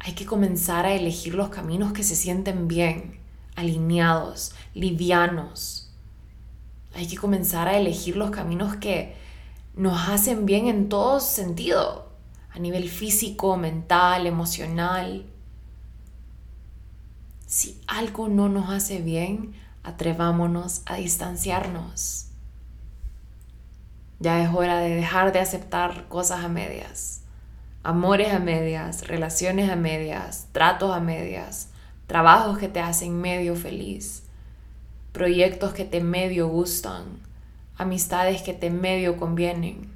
Hay 0.00 0.12
que 0.12 0.26
comenzar 0.26 0.84
a 0.84 0.92
elegir 0.92 1.34
los 1.34 1.48
caminos 1.48 1.94
que 1.94 2.02
se 2.02 2.14
sienten 2.14 2.68
bien, 2.68 3.18
alineados, 3.56 4.54
livianos. 4.74 5.90
Hay 6.94 7.06
que 7.06 7.16
comenzar 7.16 7.68
a 7.68 7.78
elegir 7.78 8.16
los 8.16 8.30
caminos 8.30 8.76
que 8.76 9.16
nos 9.74 10.08
hacen 10.08 10.44
bien 10.44 10.66
en 10.68 10.90
todo 10.90 11.20
sentido, 11.20 12.12
a 12.50 12.58
nivel 12.58 12.90
físico, 12.90 13.56
mental, 13.56 14.26
emocional. 14.26 15.24
Si 17.46 17.80
algo 17.86 18.28
no 18.28 18.50
nos 18.50 18.68
hace 18.68 19.00
bien, 19.00 19.54
atrevámonos 19.84 20.82
a 20.86 20.96
distanciarnos. 20.96 22.26
Ya 24.18 24.42
es 24.42 24.52
hora 24.52 24.78
de 24.78 24.94
dejar 24.94 25.32
de 25.32 25.40
aceptar 25.40 26.08
cosas 26.08 26.44
a 26.44 26.48
medias, 26.48 27.22
amores 27.82 28.32
a 28.32 28.38
medias, 28.38 29.06
relaciones 29.06 29.70
a 29.70 29.76
medias, 29.76 30.48
tratos 30.52 30.96
a 30.96 31.00
medias, 31.00 31.68
trabajos 32.06 32.58
que 32.58 32.68
te 32.68 32.80
hacen 32.80 33.20
medio 33.20 33.54
feliz, 33.54 34.24
proyectos 35.12 35.74
que 35.74 35.84
te 35.84 36.00
medio 36.00 36.48
gustan, 36.48 37.04
amistades 37.76 38.42
que 38.42 38.54
te 38.54 38.70
medio 38.70 39.18
convienen. 39.18 39.92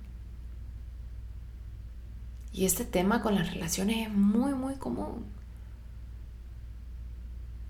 Y 2.52 2.66
este 2.66 2.85
tema 2.85 3.23
con 3.23 3.37
las 3.37 3.52
relaciones 3.52 4.09
es 4.09 4.12
muy, 4.12 4.52
muy 4.52 4.75
común. 4.75 5.25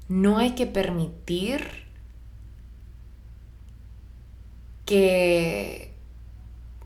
No 0.08 0.38
hay 0.38 0.52
que 0.54 0.66
permitir 0.66 1.87
que 4.88 5.94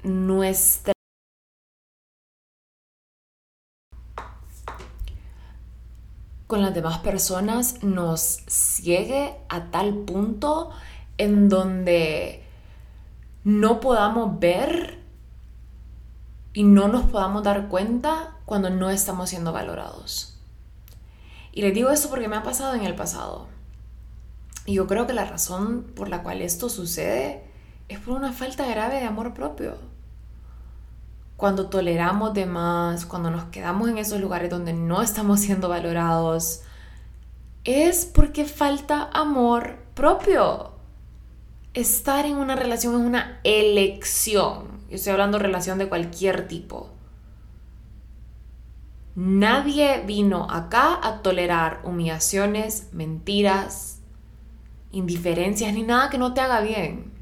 nuestra 0.02 0.92
con 6.48 6.62
las 6.62 6.74
demás 6.74 6.98
personas 6.98 7.84
nos 7.84 8.40
ciegue 8.48 9.36
a 9.48 9.70
tal 9.70 9.98
punto 9.98 10.70
en 11.16 11.48
donde 11.48 12.42
no 13.44 13.78
podamos 13.78 14.40
ver 14.40 14.98
y 16.54 16.64
no 16.64 16.88
nos 16.88 17.04
podamos 17.04 17.44
dar 17.44 17.68
cuenta 17.68 18.36
cuando 18.46 18.68
no 18.68 18.90
estamos 18.90 19.30
siendo 19.30 19.52
valorados. 19.52 20.40
Y 21.52 21.62
les 21.62 21.72
digo 21.72 21.90
esto 21.90 22.10
porque 22.10 22.26
me 22.26 22.34
ha 22.34 22.42
pasado 22.42 22.74
en 22.74 22.82
el 22.82 22.96
pasado. 22.96 23.46
Y 24.66 24.74
yo 24.74 24.88
creo 24.88 25.06
que 25.06 25.12
la 25.12 25.24
razón 25.24 25.84
por 25.94 26.08
la 26.08 26.24
cual 26.24 26.42
esto 26.42 26.68
sucede 26.68 27.51
es 27.92 28.00
por 28.00 28.16
una 28.16 28.32
falta 28.32 28.66
grave 28.66 29.00
de 29.00 29.06
amor 29.06 29.34
propio. 29.34 29.76
Cuando 31.36 31.68
toleramos 31.68 32.34
de 32.34 32.46
más, 32.46 33.06
cuando 33.06 33.30
nos 33.30 33.44
quedamos 33.44 33.88
en 33.88 33.98
esos 33.98 34.20
lugares 34.20 34.50
donde 34.50 34.72
no 34.72 35.02
estamos 35.02 35.40
siendo 35.40 35.68
valorados, 35.68 36.62
es 37.64 38.04
porque 38.04 38.44
falta 38.44 39.10
amor 39.12 39.78
propio. 39.94 40.72
Estar 41.74 42.26
en 42.26 42.36
una 42.36 42.56
relación 42.56 42.94
es 42.94 43.06
una 43.06 43.40
elección. 43.44 44.80
Yo 44.88 44.96
estoy 44.96 45.12
hablando 45.12 45.38
de 45.38 45.44
relación 45.44 45.78
de 45.78 45.88
cualquier 45.88 46.48
tipo. 46.48 46.90
Nadie 49.14 50.02
vino 50.06 50.46
acá 50.50 50.98
a 51.02 51.22
tolerar 51.22 51.80
humillaciones, 51.84 52.88
mentiras, 52.92 54.00
indiferencias 54.90 55.74
ni 55.74 55.82
nada 55.82 56.08
que 56.08 56.18
no 56.18 56.34
te 56.34 56.40
haga 56.40 56.60
bien. 56.60 57.21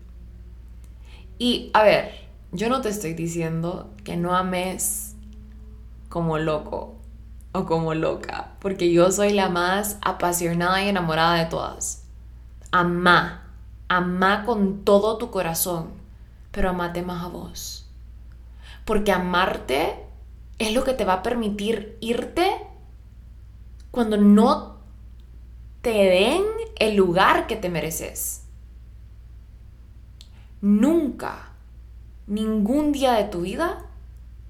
Y 1.40 1.70
a 1.72 1.82
ver, 1.82 2.12
yo 2.52 2.68
no 2.68 2.82
te 2.82 2.90
estoy 2.90 3.14
diciendo 3.14 3.88
que 4.04 4.18
no 4.18 4.36
ames 4.36 5.16
como 6.10 6.36
loco. 6.38 6.96
o 7.52 7.64
como 7.64 7.94
loca, 7.94 8.52
porque 8.60 8.92
yo 8.92 9.10
soy 9.10 9.32
la 9.32 9.48
más 9.48 9.96
apasionada 10.02 10.84
y 10.84 10.88
enamorada 10.88 11.34
de 11.36 11.46
todas. 11.46 12.04
Amá, 12.72 13.48
amá 13.88 14.44
con 14.44 14.84
todo 14.84 15.16
tu 15.16 15.30
corazón, 15.30 15.88
pero 16.52 16.68
amate 16.68 17.02
más 17.02 17.24
a 17.24 17.28
vos. 17.28 17.88
Porque 18.84 19.10
amarte 19.10 19.96
es 20.58 20.74
lo 20.74 20.84
que 20.84 20.92
te 20.92 21.06
va 21.06 21.14
a 21.14 21.22
permitir 21.22 21.96
irte 22.00 22.52
cuando 23.90 24.18
no 24.18 24.76
te 25.80 25.90
den 25.90 26.44
el 26.76 26.96
lugar 26.96 27.46
que 27.46 27.56
te 27.56 27.70
mereces. 27.70 28.39
Nunca, 30.60 31.50
ningún 32.26 32.92
día 32.92 33.12
de 33.12 33.24
tu 33.24 33.42
vida 33.42 33.86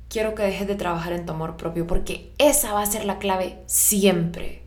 quiero 0.08 0.34
que 0.34 0.42
dejes 0.42 0.66
de 0.66 0.74
trabajar 0.74 1.12
en 1.12 1.24
tu 1.24 1.32
amor 1.32 1.56
propio 1.56 1.86
porque 1.86 2.32
esa 2.38 2.72
va 2.72 2.82
a 2.82 2.86
ser 2.86 3.04
la 3.04 3.18
clave 3.18 3.62
siempre. 3.66 4.62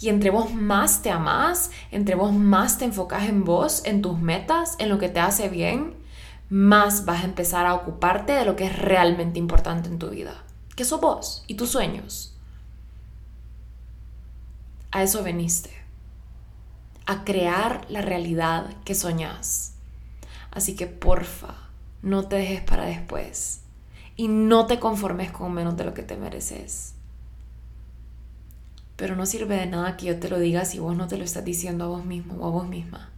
Y 0.00 0.08
entre 0.08 0.30
vos 0.30 0.54
más 0.54 1.02
te 1.02 1.10
amás, 1.10 1.70
entre 1.90 2.14
vos 2.14 2.32
más 2.32 2.78
te 2.78 2.84
enfocas 2.84 3.28
en 3.28 3.44
vos, 3.44 3.82
en 3.84 4.02
tus 4.02 4.18
metas, 4.18 4.76
en 4.78 4.88
lo 4.88 4.98
que 4.98 5.08
te 5.08 5.20
hace 5.20 5.48
bien, 5.48 5.94
más 6.48 7.04
vas 7.04 7.22
a 7.22 7.26
empezar 7.26 7.66
a 7.66 7.74
ocuparte 7.74 8.32
de 8.32 8.44
lo 8.44 8.56
que 8.56 8.66
es 8.66 8.78
realmente 8.78 9.38
importante 9.38 9.88
en 9.88 9.98
tu 9.98 10.10
vida, 10.10 10.44
que 10.76 10.84
sos 10.84 11.00
vos 11.00 11.44
y 11.46 11.54
tus 11.54 11.70
sueños. 11.70 12.36
A 14.90 15.02
eso 15.02 15.22
veniste, 15.22 15.70
a 17.06 17.24
crear 17.24 17.86
la 17.88 18.02
realidad 18.02 18.66
que 18.84 18.94
soñás. 18.94 19.71
Así 20.52 20.76
que 20.76 20.86
porfa, 20.86 21.54
no 22.02 22.28
te 22.28 22.36
dejes 22.36 22.60
para 22.60 22.84
después 22.84 23.62
y 24.16 24.28
no 24.28 24.66
te 24.66 24.78
conformes 24.78 25.32
con 25.32 25.52
menos 25.52 25.76
de 25.76 25.84
lo 25.84 25.94
que 25.94 26.02
te 26.02 26.16
mereces. 26.16 26.94
Pero 28.96 29.16
no 29.16 29.24
sirve 29.24 29.56
de 29.56 29.66
nada 29.66 29.96
que 29.96 30.06
yo 30.06 30.20
te 30.20 30.28
lo 30.28 30.38
diga 30.38 30.66
si 30.66 30.78
vos 30.78 30.94
no 30.94 31.08
te 31.08 31.16
lo 31.16 31.24
estás 31.24 31.44
diciendo 31.44 31.84
a 31.84 31.88
vos 31.88 32.04
mismo 32.04 32.34
o 32.34 32.46
a 32.46 32.50
vos 32.50 32.68
misma. 32.68 33.10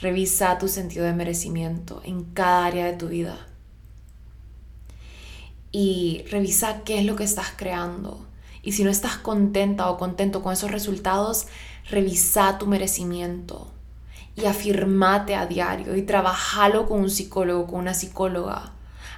Revisa 0.00 0.58
tu 0.58 0.66
sentido 0.66 1.04
de 1.04 1.12
merecimiento 1.12 2.00
en 2.04 2.24
cada 2.24 2.64
área 2.64 2.86
de 2.86 2.94
tu 2.94 3.08
vida. 3.08 3.46
Y 5.72 6.24
revisa 6.30 6.84
qué 6.84 6.98
es 6.98 7.04
lo 7.04 7.16
que 7.16 7.24
estás 7.24 7.52
creando. 7.54 8.26
Y 8.62 8.72
si 8.72 8.82
no 8.82 8.90
estás 8.90 9.18
contenta 9.18 9.90
o 9.90 9.98
contento 9.98 10.42
con 10.42 10.54
esos 10.54 10.70
resultados, 10.70 11.46
revisa 11.90 12.56
tu 12.56 12.66
merecimiento. 12.66 13.75
Y 14.36 14.44
afirmate 14.44 15.34
a 15.34 15.46
diario 15.46 15.96
y 15.96 16.02
trabajalo 16.02 16.86
con 16.86 17.00
un 17.00 17.10
psicólogo, 17.10 17.66
con 17.66 17.80
una 17.80 17.94
psicóloga 17.94 18.76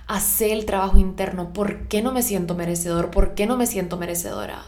hacer 0.08 0.50
el 0.50 0.64
trabajo 0.64 0.98
interno. 0.98 1.52
¿Por 1.52 1.86
qué 1.86 2.02
no 2.02 2.12
me 2.12 2.22
siento 2.22 2.54
merecedor? 2.54 3.10
¿Por 3.10 3.34
qué 3.34 3.46
no 3.46 3.56
me 3.56 3.66
siento 3.66 3.96
merecedora? 3.96 4.64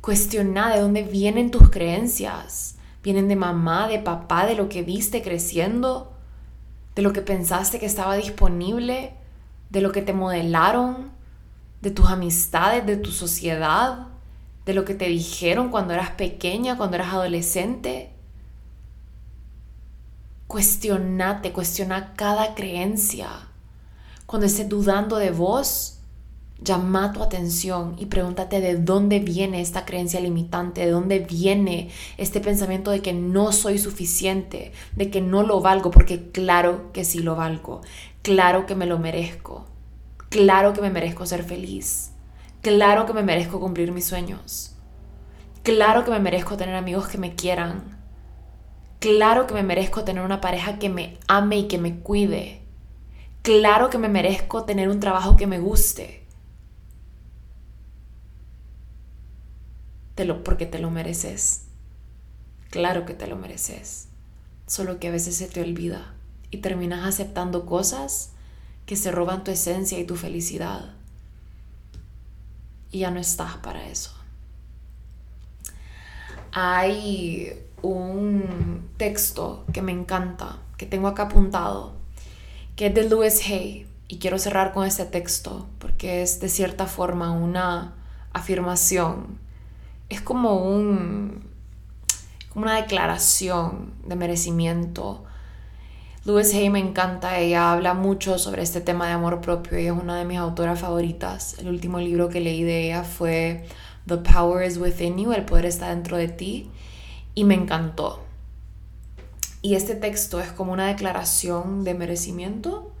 Cuestiona 0.00 0.72
de 0.72 0.80
dónde 0.80 1.02
vienen 1.02 1.50
tus 1.50 1.70
creencias. 1.70 2.76
¿Vienen 3.02 3.28
de 3.28 3.36
mamá, 3.36 3.88
de 3.88 3.98
papá, 3.98 4.46
de 4.46 4.54
lo 4.54 4.68
que 4.68 4.82
viste 4.82 5.22
creciendo? 5.22 6.12
¿De 6.94 7.02
lo 7.02 7.12
que 7.12 7.22
pensaste 7.22 7.78
que 7.78 7.86
estaba 7.86 8.16
disponible? 8.16 9.14
¿De 9.70 9.80
lo 9.80 9.90
que 9.90 10.02
te 10.02 10.12
modelaron? 10.12 11.10
¿De 11.80 11.90
tus 11.90 12.08
amistades? 12.10 12.84
¿De 12.84 12.96
tu 12.96 13.10
sociedad? 13.10 14.07
¿De 14.68 14.74
lo 14.74 14.84
que 14.84 14.94
te 14.94 15.08
dijeron 15.08 15.70
cuando 15.70 15.94
eras 15.94 16.10
pequeña, 16.10 16.76
cuando 16.76 16.96
eras 16.96 17.14
adolescente? 17.14 18.10
Cuestionate, 20.46 21.52
cuestiona 21.52 22.12
cada 22.12 22.54
creencia. 22.54 23.30
Cuando 24.26 24.46
estés 24.46 24.68
dudando 24.68 25.16
de 25.16 25.30
vos, 25.30 26.00
llama 26.60 27.14
tu 27.14 27.22
atención 27.22 27.96
y 27.98 28.04
pregúntate 28.04 28.60
de 28.60 28.76
dónde 28.76 29.20
viene 29.20 29.62
esta 29.62 29.86
creencia 29.86 30.20
limitante, 30.20 30.82
de 30.82 30.90
dónde 30.90 31.20
viene 31.20 31.88
este 32.18 32.40
pensamiento 32.40 32.90
de 32.90 33.00
que 33.00 33.14
no 33.14 33.52
soy 33.52 33.78
suficiente, 33.78 34.72
de 34.94 35.08
que 35.08 35.22
no 35.22 35.44
lo 35.44 35.62
valgo, 35.62 35.90
porque 35.90 36.30
claro 36.30 36.92
que 36.92 37.06
sí 37.06 37.20
lo 37.20 37.36
valgo, 37.36 37.80
claro 38.20 38.66
que 38.66 38.74
me 38.74 38.84
lo 38.84 38.98
merezco, 38.98 39.64
claro 40.28 40.74
que 40.74 40.82
me 40.82 40.90
merezco 40.90 41.24
ser 41.24 41.42
feliz, 41.42 42.10
claro 42.62 43.06
que 43.06 43.12
me 43.12 43.22
merezco 43.22 43.60
cumplir 43.60 43.92
mis 43.92 44.06
sueños, 44.06 44.76
claro 45.62 46.04
que 46.04 46.10
me 46.10 46.20
merezco 46.20 46.56
tener 46.56 46.74
amigos 46.74 47.08
que 47.08 47.18
me 47.18 47.34
quieran, 47.34 47.98
Claro 49.00 49.46
que 49.46 49.54
me 49.54 49.62
merezco 49.62 50.02
tener 50.02 50.24
una 50.24 50.40
pareja 50.40 50.80
que 50.80 50.88
me 50.88 51.18
ame 51.28 51.58
y 51.58 51.68
que 51.68 51.78
me 51.78 52.00
cuide. 52.00 52.62
Claro 53.42 53.90
que 53.90 53.98
me 53.98 54.08
merezco 54.08 54.64
tener 54.64 54.88
un 54.88 54.98
trabajo 54.98 55.36
que 55.36 55.46
me 55.46 55.60
guste. 55.60 56.26
Te 60.16 60.24
lo, 60.24 60.42
porque 60.42 60.66
te 60.66 60.80
lo 60.80 60.90
mereces. 60.90 61.66
Claro 62.70 63.06
que 63.06 63.14
te 63.14 63.28
lo 63.28 63.36
mereces. 63.36 64.08
Solo 64.66 64.98
que 64.98 65.08
a 65.08 65.12
veces 65.12 65.36
se 65.36 65.46
te 65.46 65.62
olvida 65.62 66.14
y 66.50 66.58
terminas 66.58 67.06
aceptando 67.06 67.66
cosas 67.66 68.32
que 68.84 68.96
se 68.96 69.12
roban 69.12 69.44
tu 69.44 69.52
esencia 69.52 70.00
y 70.00 70.04
tu 70.04 70.16
felicidad. 70.16 70.97
Y 72.90 73.00
ya 73.00 73.10
no 73.10 73.20
estás 73.20 73.56
para 73.56 73.86
eso. 73.86 74.14
Hay 76.52 77.52
un 77.82 78.90
texto 78.96 79.64
que 79.72 79.82
me 79.82 79.92
encanta, 79.92 80.58
que 80.76 80.86
tengo 80.86 81.08
acá 81.08 81.24
apuntado, 81.24 81.94
que 82.76 82.86
es 82.86 82.94
de 82.94 83.08
Louis 83.08 83.40
Hay. 83.48 83.86
Y 84.10 84.18
quiero 84.18 84.38
cerrar 84.38 84.72
con 84.72 84.86
este 84.86 85.04
texto 85.04 85.68
porque 85.78 86.22
es 86.22 86.40
de 86.40 86.48
cierta 86.48 86.86
forma 86.86 87.30
una 87.30 87.94
afirmación. 88.32 89.38
Es 90.08 90.22
como 90.22 90.54
un 90.54 91.46
como 92.48 92.64
una 92.64 92.76
declaración 92.76 93.92
de 94.06 94.16
merecimiento. 94.16 95.24
Louis 96.28 96.52
Hay 96.52 96.68
me 96.68 96.78
encanta, 96.78 97.38
ella 97.38 97.72
habla 97.72 97.94
mucho 97.94 98.38
sobre 98.38 98.60
este 98.60 98.82
tema 98.82 99.06
de 99.06 99.12
amor 99.12 99.40
propio 99.40 99.78
y 99.78 99.86
es 99.86 99.92
una 99.92 100.14
de 100.14 100.26
mis 100.26 100.36
autoras 100.36 100.78
favoritas. 100.78 101.58
El 101.58 101.68
último 101.68 102.00
libro 102.00 102.28
que 102.28 102.42
leí 102.42 102.62
de 102.64 102.84
ella 102.84 103.02
fue 103.02 103.64
The 104.06 104.18
Power 104.18 104.62
is 104.66 104.76
Within 104.76 105.16
You, 105.16 105.32
el 105.32 105.46
poder 105.46 105.64
está 105.64 105.88
dentro 105.88 106.18
de 106.18 106.28
ti 106.28 106.70
y 107.34 107.44
me 107.44 107.54
encantó. 107.54 108.26
Y 109.62 109.74
este 109.74 109.94
texto 109.94 110.38
es 110.38 110.52
como 110.52 110.74
una 110.74 110.88
declaración 110.88 111.82
de 111.82 111.94
merecimiento 111.94 112.92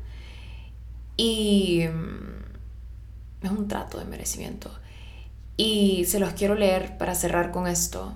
y 1.18 1.84
mm, 1.86 3.44
es 3.44 3.50
un 3.50 3.68
trato 3.68 3.98
de 3.98 4.06
merecimiento. 4.06 4.70
Y 5.58 6.06
se 6.06 6.18
los 6.18 6.32
quiero 6.32 6.54
leer 6.54 6.96
para 6.96 7.14
cerrar 7.14 7.50
con 7.50 7.66
esto. 7.66 8.14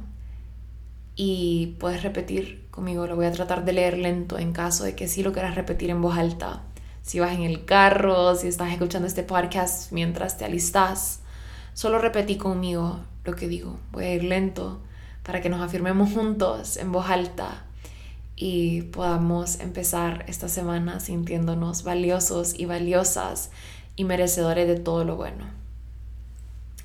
Y 1.17 1.77
puedes 1.79 2.03
repetir 2.03 2.62
conmigo, 2.73 3.07
lo 3.07 3.15
voy 3.15 3.27
a 3.27 3.33
tratar 3.33 3.65
de 3.65 3.75
leer 3.75 3.99
lento 3.99 4.39
en 4.39 4.53
caso 4.53 4.83
de 4.83 4.97
que 4.97 5.07
sí 5.07 5.23
lo 5.23 5.33
quieras 5.33 5.55
repetir 5.55 5.91
en 5.91 6.03
voz 6.03 6.19
alta. 6.19 6.63
Si 7.03 7.21
vas 7.21 7.33
en 7.33 7.43
el 7.43 7.65
carro, 7.65 8.35
si 8.35 8.49
estás 8.49 8.73
escuchando 8.73 9.07
este 9.07 9.23
podcast 9.23 9.93
mientras 9.93 10.39
te 10.39 10.47
alistas, 10.47 11.21
solo 11.75 11.99
repetí 11.99 12.37
conmigo 12.37 13.01
lo 13.25 13.37
que 13.37 13.47
digo. 13.47 13.79
Voy 13.93 14.05
a 14.05 14.15
ir 14.15 14.25
lento 14.25 14.81
para 15.23 15.41
que 15.41 15.51
nos 15.51 15.61
afirmemos 15.61 16.13
juntos 16.13 16.79
en 16.79 16.91
voz 16.91 17.09
alta 17.11 17.65
y 18.37 18.83
podamos 18.83 19.61
empezar 19.61 20.25
esta 20.27 20.49
semana 20.49 20.99
sintiéndonos 20.99 21.85
valiosos 21.85 22.59
y 22.59 22.65
valiosas 22.65 23.51
y 23.97 24.05
merecedores 24.05 24.67
de 24.67 24.81
todo 24.81 25.05
lo 25.05 25.17
bueno. 25.17 25.45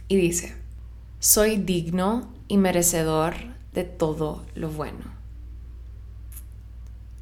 Y 0.09 0.17
dice, 0.17 0.55
soy 1.19 1.55
digno 1.55 2.27
y 2.49 2.57
merecedor 2.57 3.35
de 3.73 3.85
todo 3.85 4.43
lo 4.53 4.69
bueno. 4.69 5.16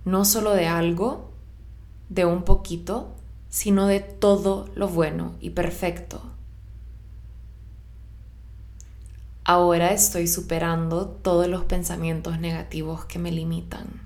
No 0.05 0.23
solo 0.23 0.53
de 0.53 0.67
algo, 0.67 1.31
de 2.09 2.25
un 2.25 2.43
poquito, 2.43 3.13
sino 3.49 3.87
de 3.87 3.99
todo 3.99 4.69
lo 4.75 4.87
bueno 4.87 5.35
y 5.41 5.49
perfecto 5.49 6.21
Ahora 9.47 9.91
estoy 9.91 10.27
superando 10.27 11.05
todos 11.05 11.47
los 11.47 11.65
pensamientos 11.65 12.39
negativos 12.39 13.05
que 13.05 13.19
me 13.19 13.31
limitan. 13.31 14.01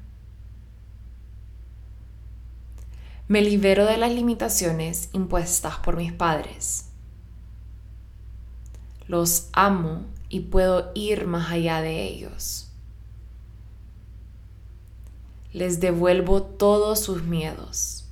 Me 3.29 3.41
libero 3.41 3.85
de 3.85 3.95
las 3.95 4.11
limitaciones 4.11 5.07
impuestas 5.13 5.77
por 5.77 5.95
mis 5.95 6.11
padres. 6.11 6.89
Los 9.07 9.47
amo 9.53 10.01
y 10.27 10.41
puedo 10.41 10.91
ir 10.93 11.25
más 11.25 11.49
allá 11.49 11.79
de 11.79 12.03
ellos. 12.03 12.68
Les 15.51 15.79
devuelvo 15.79 16.43
todos 16.43 16.99
sus 16.99 17.23
miedos, 17.23 18.05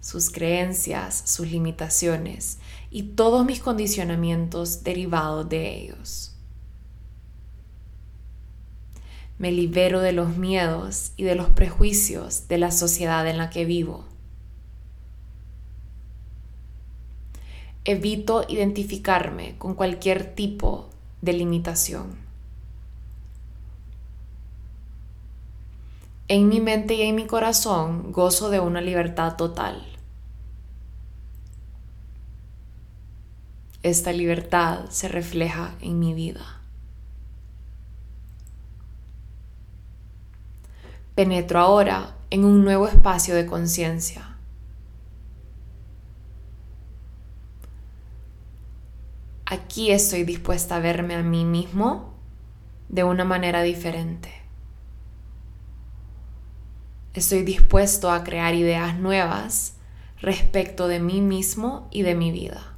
sus 0.00 0.30
creencias, 0.30 1.22
sus 1.24 1.50
limitaciones 1.50 2.58
y 2.90 3.02
todos 3.14 3.46
mis 3.46 3.60
condicionamientos 3.60 4.84
derivados 4.84 5.48
de 5.48 5.74
ellos. 5.74 6.34
Me 9.38 9.52
libero 9.52 10.00
de 10.00 10.12
los 10.12 10.36
miedos 10.36 11.12
y 11.16 11.24
de 11.24 11.34
los 11.34 11.48
prejuicios 11.50 12.48
de 12.48 12.58
la 12.58 12.70
sociedad 12.70 13.26
en 13.26 13.38
la 13.38 13.50
que 13.50 13.64
vivo. 13.64 14.06
evito 17.86 18.44
identificarme 18.48 19.56
con 19.58 19.74
cualquier 19.74 20.34
tipo 20.34 20.90
de 21.22 21.32
limitación. 21.32 22.25
En 26.28 26.48
mi 26.48 26.60
mente 26.60 26.94
y 26.94 27.02
en 27.02 27.14
mi 27.14 27.26
corazón 27.26 28.10
gozo 28.10 28.50
de 28.50 28.58
una 28.58 28.80
libertad 28.80 29.36
total. 29.36 29.86
Esta 33.84 34.12
libertad 34.12 34.86
se 34.90 35.06
refleja 35.06 35.76
en 35.80 36.00
mi 36.00 36.14
vida. 36.14 36.60
Penetro 41.14 41.60
ahora 41.60 42.16
en 42.30 42.44
un 42.44 42.64
nuevo 42.64 42.88
espacio 42.88 43.36
de 43.36 43.46
conciencia. 43.46 44.36
Aquí 49.44 49.92
estoy 49.92 50.24
dispuesta 50.24 50.74
a 50.74 50.80
verme 50.80 51.14
a 51.14 51.22
mí 51.22 51.44
mismo 51.44 52.14
de 52.88 53.04
una 53.04 53.24
manera 53.24 53.62
diferente. 53.62 54.45
Estoy 57.16 57.44
dispuesto 57.44 58.10
a 58.10 58.24
crear 58.24 58.54
ideas 58.54 58.98
nuevas 58.98 59.78
respecto 60.20 60.86
de 60.86 61.00
mí 61.00 61.22
mismo 61.22 61.88
y 61.90 62.02
de 62.02 62.14
mi 62.14 62.30
vida. 62.30 62.74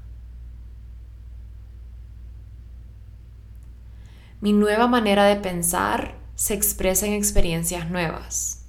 Mi 4.40 4.53
nueva 4.53 4.87
manera 4.87 5.24
de 5.24 5.35
pensar 5.35 6.14
se 6.37 6.55
expresa 6.55 7.05
en 7.05 7.14
experiencias 7.14 7.90
nuevas, 7.90 8.64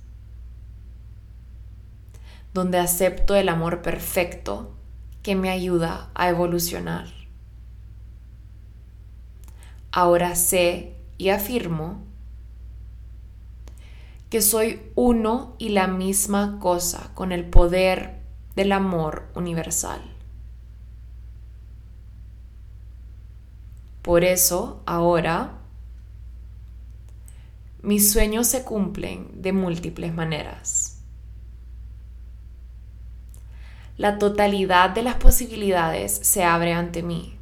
donde 2.56 2.80
acepto 2.80 3.36
el 3.36 3.48
amor 3.48 3.84
perfecto 3.84 4.76
que 5.22 5.36
me 5.36 5.52
ayuda 5.52 6.10
a 6.16 6.30
evolucionar. 6.30 7.06
Ahora 9.92 10.36
sé 10.36 10.96
y 11.20 11.30
afirmo 11.30 12.09
que 14.30 14.42
soy 14.42 14.92
uno 14.96 15.56
y 15.58 15.70
la 15.70 15.88
misma 15.88 16.60
cosa 16.60 17.12
con 17.16 17.32
el 17.32 17.50
poder 17.50 18.22
del 18.56 18.72
amor 18.72 19.28
universal. 19.36 20.02
Por 24.04 24.24
eso, 24.24 24.84
ahora, 24.86 25.60
mis 27.82 28.12
sueños 28.12 28.48
se 28.48 28.64
cumplen 28.64 29.42
de 29.42 29.52
múltiples 29.52 30.14
maneras. 30.14 31.02
La 33.98 34.18
totalidad 34.18 34.92
de 34.92 35.04
las 35.04 35.16
posibilidades 35.16 36.14
se 36.14 36.44
abre 36.44 36.74
ante 36.74 37.04
mí. 37.04 37.38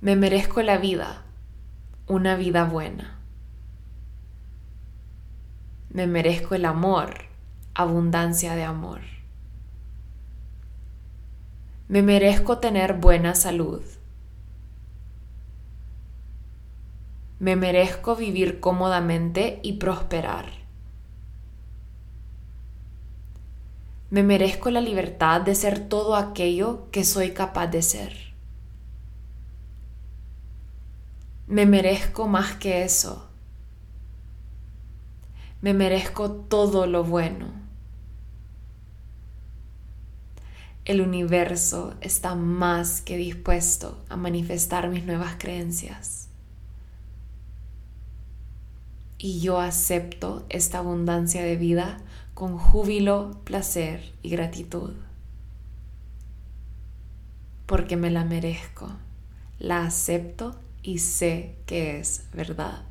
Me 0.00 0.16
merezco 0.16 0.62
la 0.62 0.78
vida, 0.78 1.22
una 2.06 2.36
vida 2.36 2.64
buena. 2.64 3.21
Me 5.92 6.06
merezco 6.06 6.54
el 6.54 6.64
amor, 6.64 7.14
abundancia 7.74 8.54
de 8.54 8.64
amor. 8.64 9.00
Me 11.88 12.02
merezco 12.02 12.58
tener 12.58 12.94
buena 12.94 13.34
salud 13.34 13.82
Me 17.42 17.56
merezco 17.56 18.14
vivir 18.14 18.60
cómodamente 18.60 19.58
y 19.64 19.72
prosperar. 19.72 20.46
Me 24.10 24.22
merezco 24.22 24.70
la 24.70 24.80
libertad 24.80 25.40
de 25.40 25.56
ser 25.56 25.88
todo 25.88 26.14
aquello 26.14 26.88
que 26.92 27.04
soy 27.04 27.32
capaz 27.32 27.66
de 27.66 27.82
ser. 27.82 28.16
Me 31.48 31.66
merezco 31.66 32.28
más 32.28 32.54
que 32.54 32.84
eso. 32.84 33.28
Me 35.62 35.72
merezco 35.72 36.30
todo 36.30 36.86
lo 36.86 37.04
bueno. 37.04 37.46
El 40.84 41.00
universo 41.00 41.94
está 42.00 42.34
más 42.34 43.00
que 43.00 43.16
dispuesto 43.16 44.04
a 44.08 44.16
manifestar 44.16 44.90
mis 44.90 45.04
nuevas 45.04 45.36
creencias 45.38 46.28
y 49.22 49.38
yo 49.38 49.60
acepto 49.60 50.44
esta 50.48 50.78
abundancia 50.78 51.44
de 51.44 51.56
vida 51.56 51.98
con 52.34 52.58
júbilo, 52.58 53.40
placer 53.44 54.12
y 54.20 54.30
gratitud. 54.30 54.94
Porque 57.66 57.96
me 57.96 58.10
la 58.10 58.24
merezco, 58.24 58.88
la 59.60 59.84
acepto 59.84 60.56
y 60.82 60.98
sé 60.98 61.54
que 61.66 62.00
es 62.00 62.24
verdad. 62.32 62.82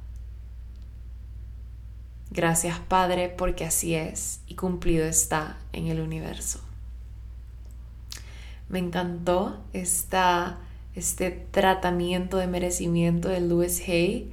Gracias 2.34 2.80
Padre 2.80 3.28
porque 3.28 3.66
así 3.66 3.94
es 3.94 4.40
y 4.48 4.56
cumplido 4.56 5.06
está 5.06 5.58
en 5.74 5.88
el 5.88 6.00
universo. 6.00 6.62
Me 8.70 8.80
encantó 8.80 9.60
esta, 9.74 10.60
este 10.96 11.30
tratamiento 11.52 12.38
de 12.38 12.48
merecimiento 12.48 13.28
de 13.28 13.42
Louis 13.42 13.86
Hay 13.86 14.32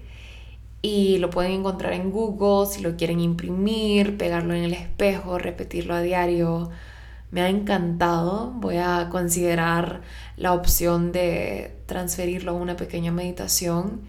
y 0.80 1.18
lo 1.18 1.30
pueden 1.30 1.50
encontrar 1.50 1.92
en 1.92 2.12
Google 2.12 2.72
si 2.72 2.82
lo 2.82 2.96
quieren 2.96 3.18
imprimir, 3.18 4.16
pegarlo 4.16 4.54
en 4.54 4.62
el 4.62 4.74
espejo, 4.74 5.38
repetirlo 5.38 5.94
a 5.94 6.00
diario. 6.00 6.70
Me 7.32 7.40
ha 7.42 7.48
encantado. 7.48 8.52
Voy 8.52 8.76
a 8.76 9.08
considerar 9.10 10.02
la 10.36 10.52
opción 10.54 11.10
de 11.10 11.74
transferirlo 11.86 12.52
a 12.52 12.54
una 12.54 12.76
pequeña 12.76 13.10
meditación 13.10 14.02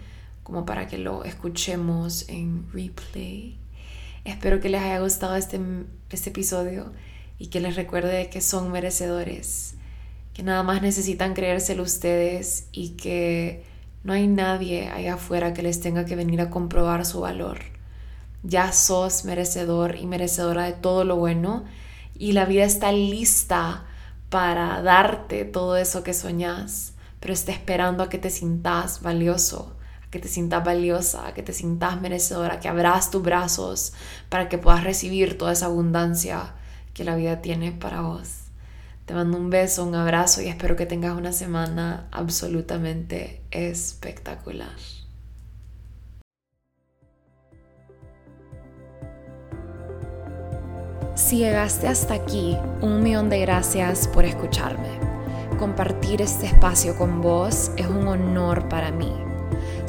como 0.44 0.64
para 0.64 0.86
que 0.86 0.98
lo 0.98 1.24
escuchemos 1.24 2.28
en 2.28 2.70
replay. 2.72 3.59
Espero 4.24 4.60
que 4.60 4.68
les 4.68 4.82
haya 4.82 5.00
gustado 5.00 5.36
este, 5.36 5.60
este 6.10 6.30
episodio 6.30 6.92
y 7.38 7.46
que 7.46 7.60
les 7.60 7.76
recuerde 7.76 8.28
que 8.28 8.40
son 8.40 8.70
merecedores, 8.70 9.74
que 10.34 10.42
nada 10.42 10.62
más 10.62 10.82
necesitan 10.82 11.34
creérselo 11.34 11.82
ustedes 11.82 12.68
y 12.70 12.90
que 12.90 13.64
no 14.04 14.12
hay 14.12 14.26
nadie 14.26 14.88
allá 14.88 15.14
afuera 15.14 15.54
que 15.54 15.62
les 15.62 15.80
tenga 15.80 16.04
que 16.04 16.16
venir 16.16 16.40
a 16.40 16.50
comprobar 16.50 17.06
su 17.06 17.20
valor. 17.20 17.58
Ya 18.42 18.72
sos 18.72 19.24
merecedor 19.24 19.96
y 19.96 20.06
merecedora 20.06 20.64
de 20.64 20.72
todo 20.72 21.04
lo 21.04 21.16
bueno 21.16 21.64
y 22.14 22.32
la 22.32 22.44
vida 22.44 22.64
está 22.64 22.92
lista 22.92 23.86
para 24.28 24.82
darte 24.82 25.44
todo 25.44 25.76
eso 25.76 26.02
que 26.02 26.14
soñas, 26.14 26.92
pero 27.20 27.32
está 27.32 27.52
esperando 27.52 28.02
a 28.02 28.08
que 28.08 28.18
te 28.18 28.30
sintas 28.30 29.02
valioso, 29.02 29.76
que 30.10 30.18
te 30.18 30.28
sintas 30.28 30.64
valiosa, 30.64 31.32
que 31.34 31.42
te 31.42 31.52
sintas 31.52 32.00
merecedora, 32.00 32.60
que 32.60 32.68
abras 32.68 33.10
tus 33.10 33.22
brazos 33.22 33.92
para 34.28 34.48
que 34.48 34.58
puedas 34.58 34.84
recibir 34.84 35.38
toda 35.38 35.52
esa 35.52 35.66
abundancia 35.66 36.54
que 36.94 37.04
la 37.04 37.16
vida 37.16 37.40
tiene 37.40 37.72
para 37.72 38.00
vos. 38.02 38.40
Te 39.06 39.14
mando 39.14 39.38
un 39.38 39.50
beso, 39.50 39.84
un 39.84 39.94
abrazo 39.94 40.42
y 40.42 40.48
espero 40.48 40.76
que 40.76 40.86
tengas 40.86 41.16
una 41.16 41.32
semana 41.32 42.08
absolutamente 42.12 43.42
espectacular. 43.50 44.76
Si 51.14 51.38
llegaste 51.38 51.86
hasta 51.86 52.14
aquí, 52.14 52.56
un 52.80 53.02
millón 53.02 53.28
de 53.30 53.40
gracias 53.40 54.08
por 54.08 54.24
escucharme. 54.24 54.98
Compartir 55.58 56.22
este 56.22 56.46
espacio 56.46 56.96
con 56.96 57.20
vos 57.20 57.70
es 57.76 57.86
un 57.86 58.08
honor 58.08 58.68
para 58.68 58.90
mí. 58.90 59.29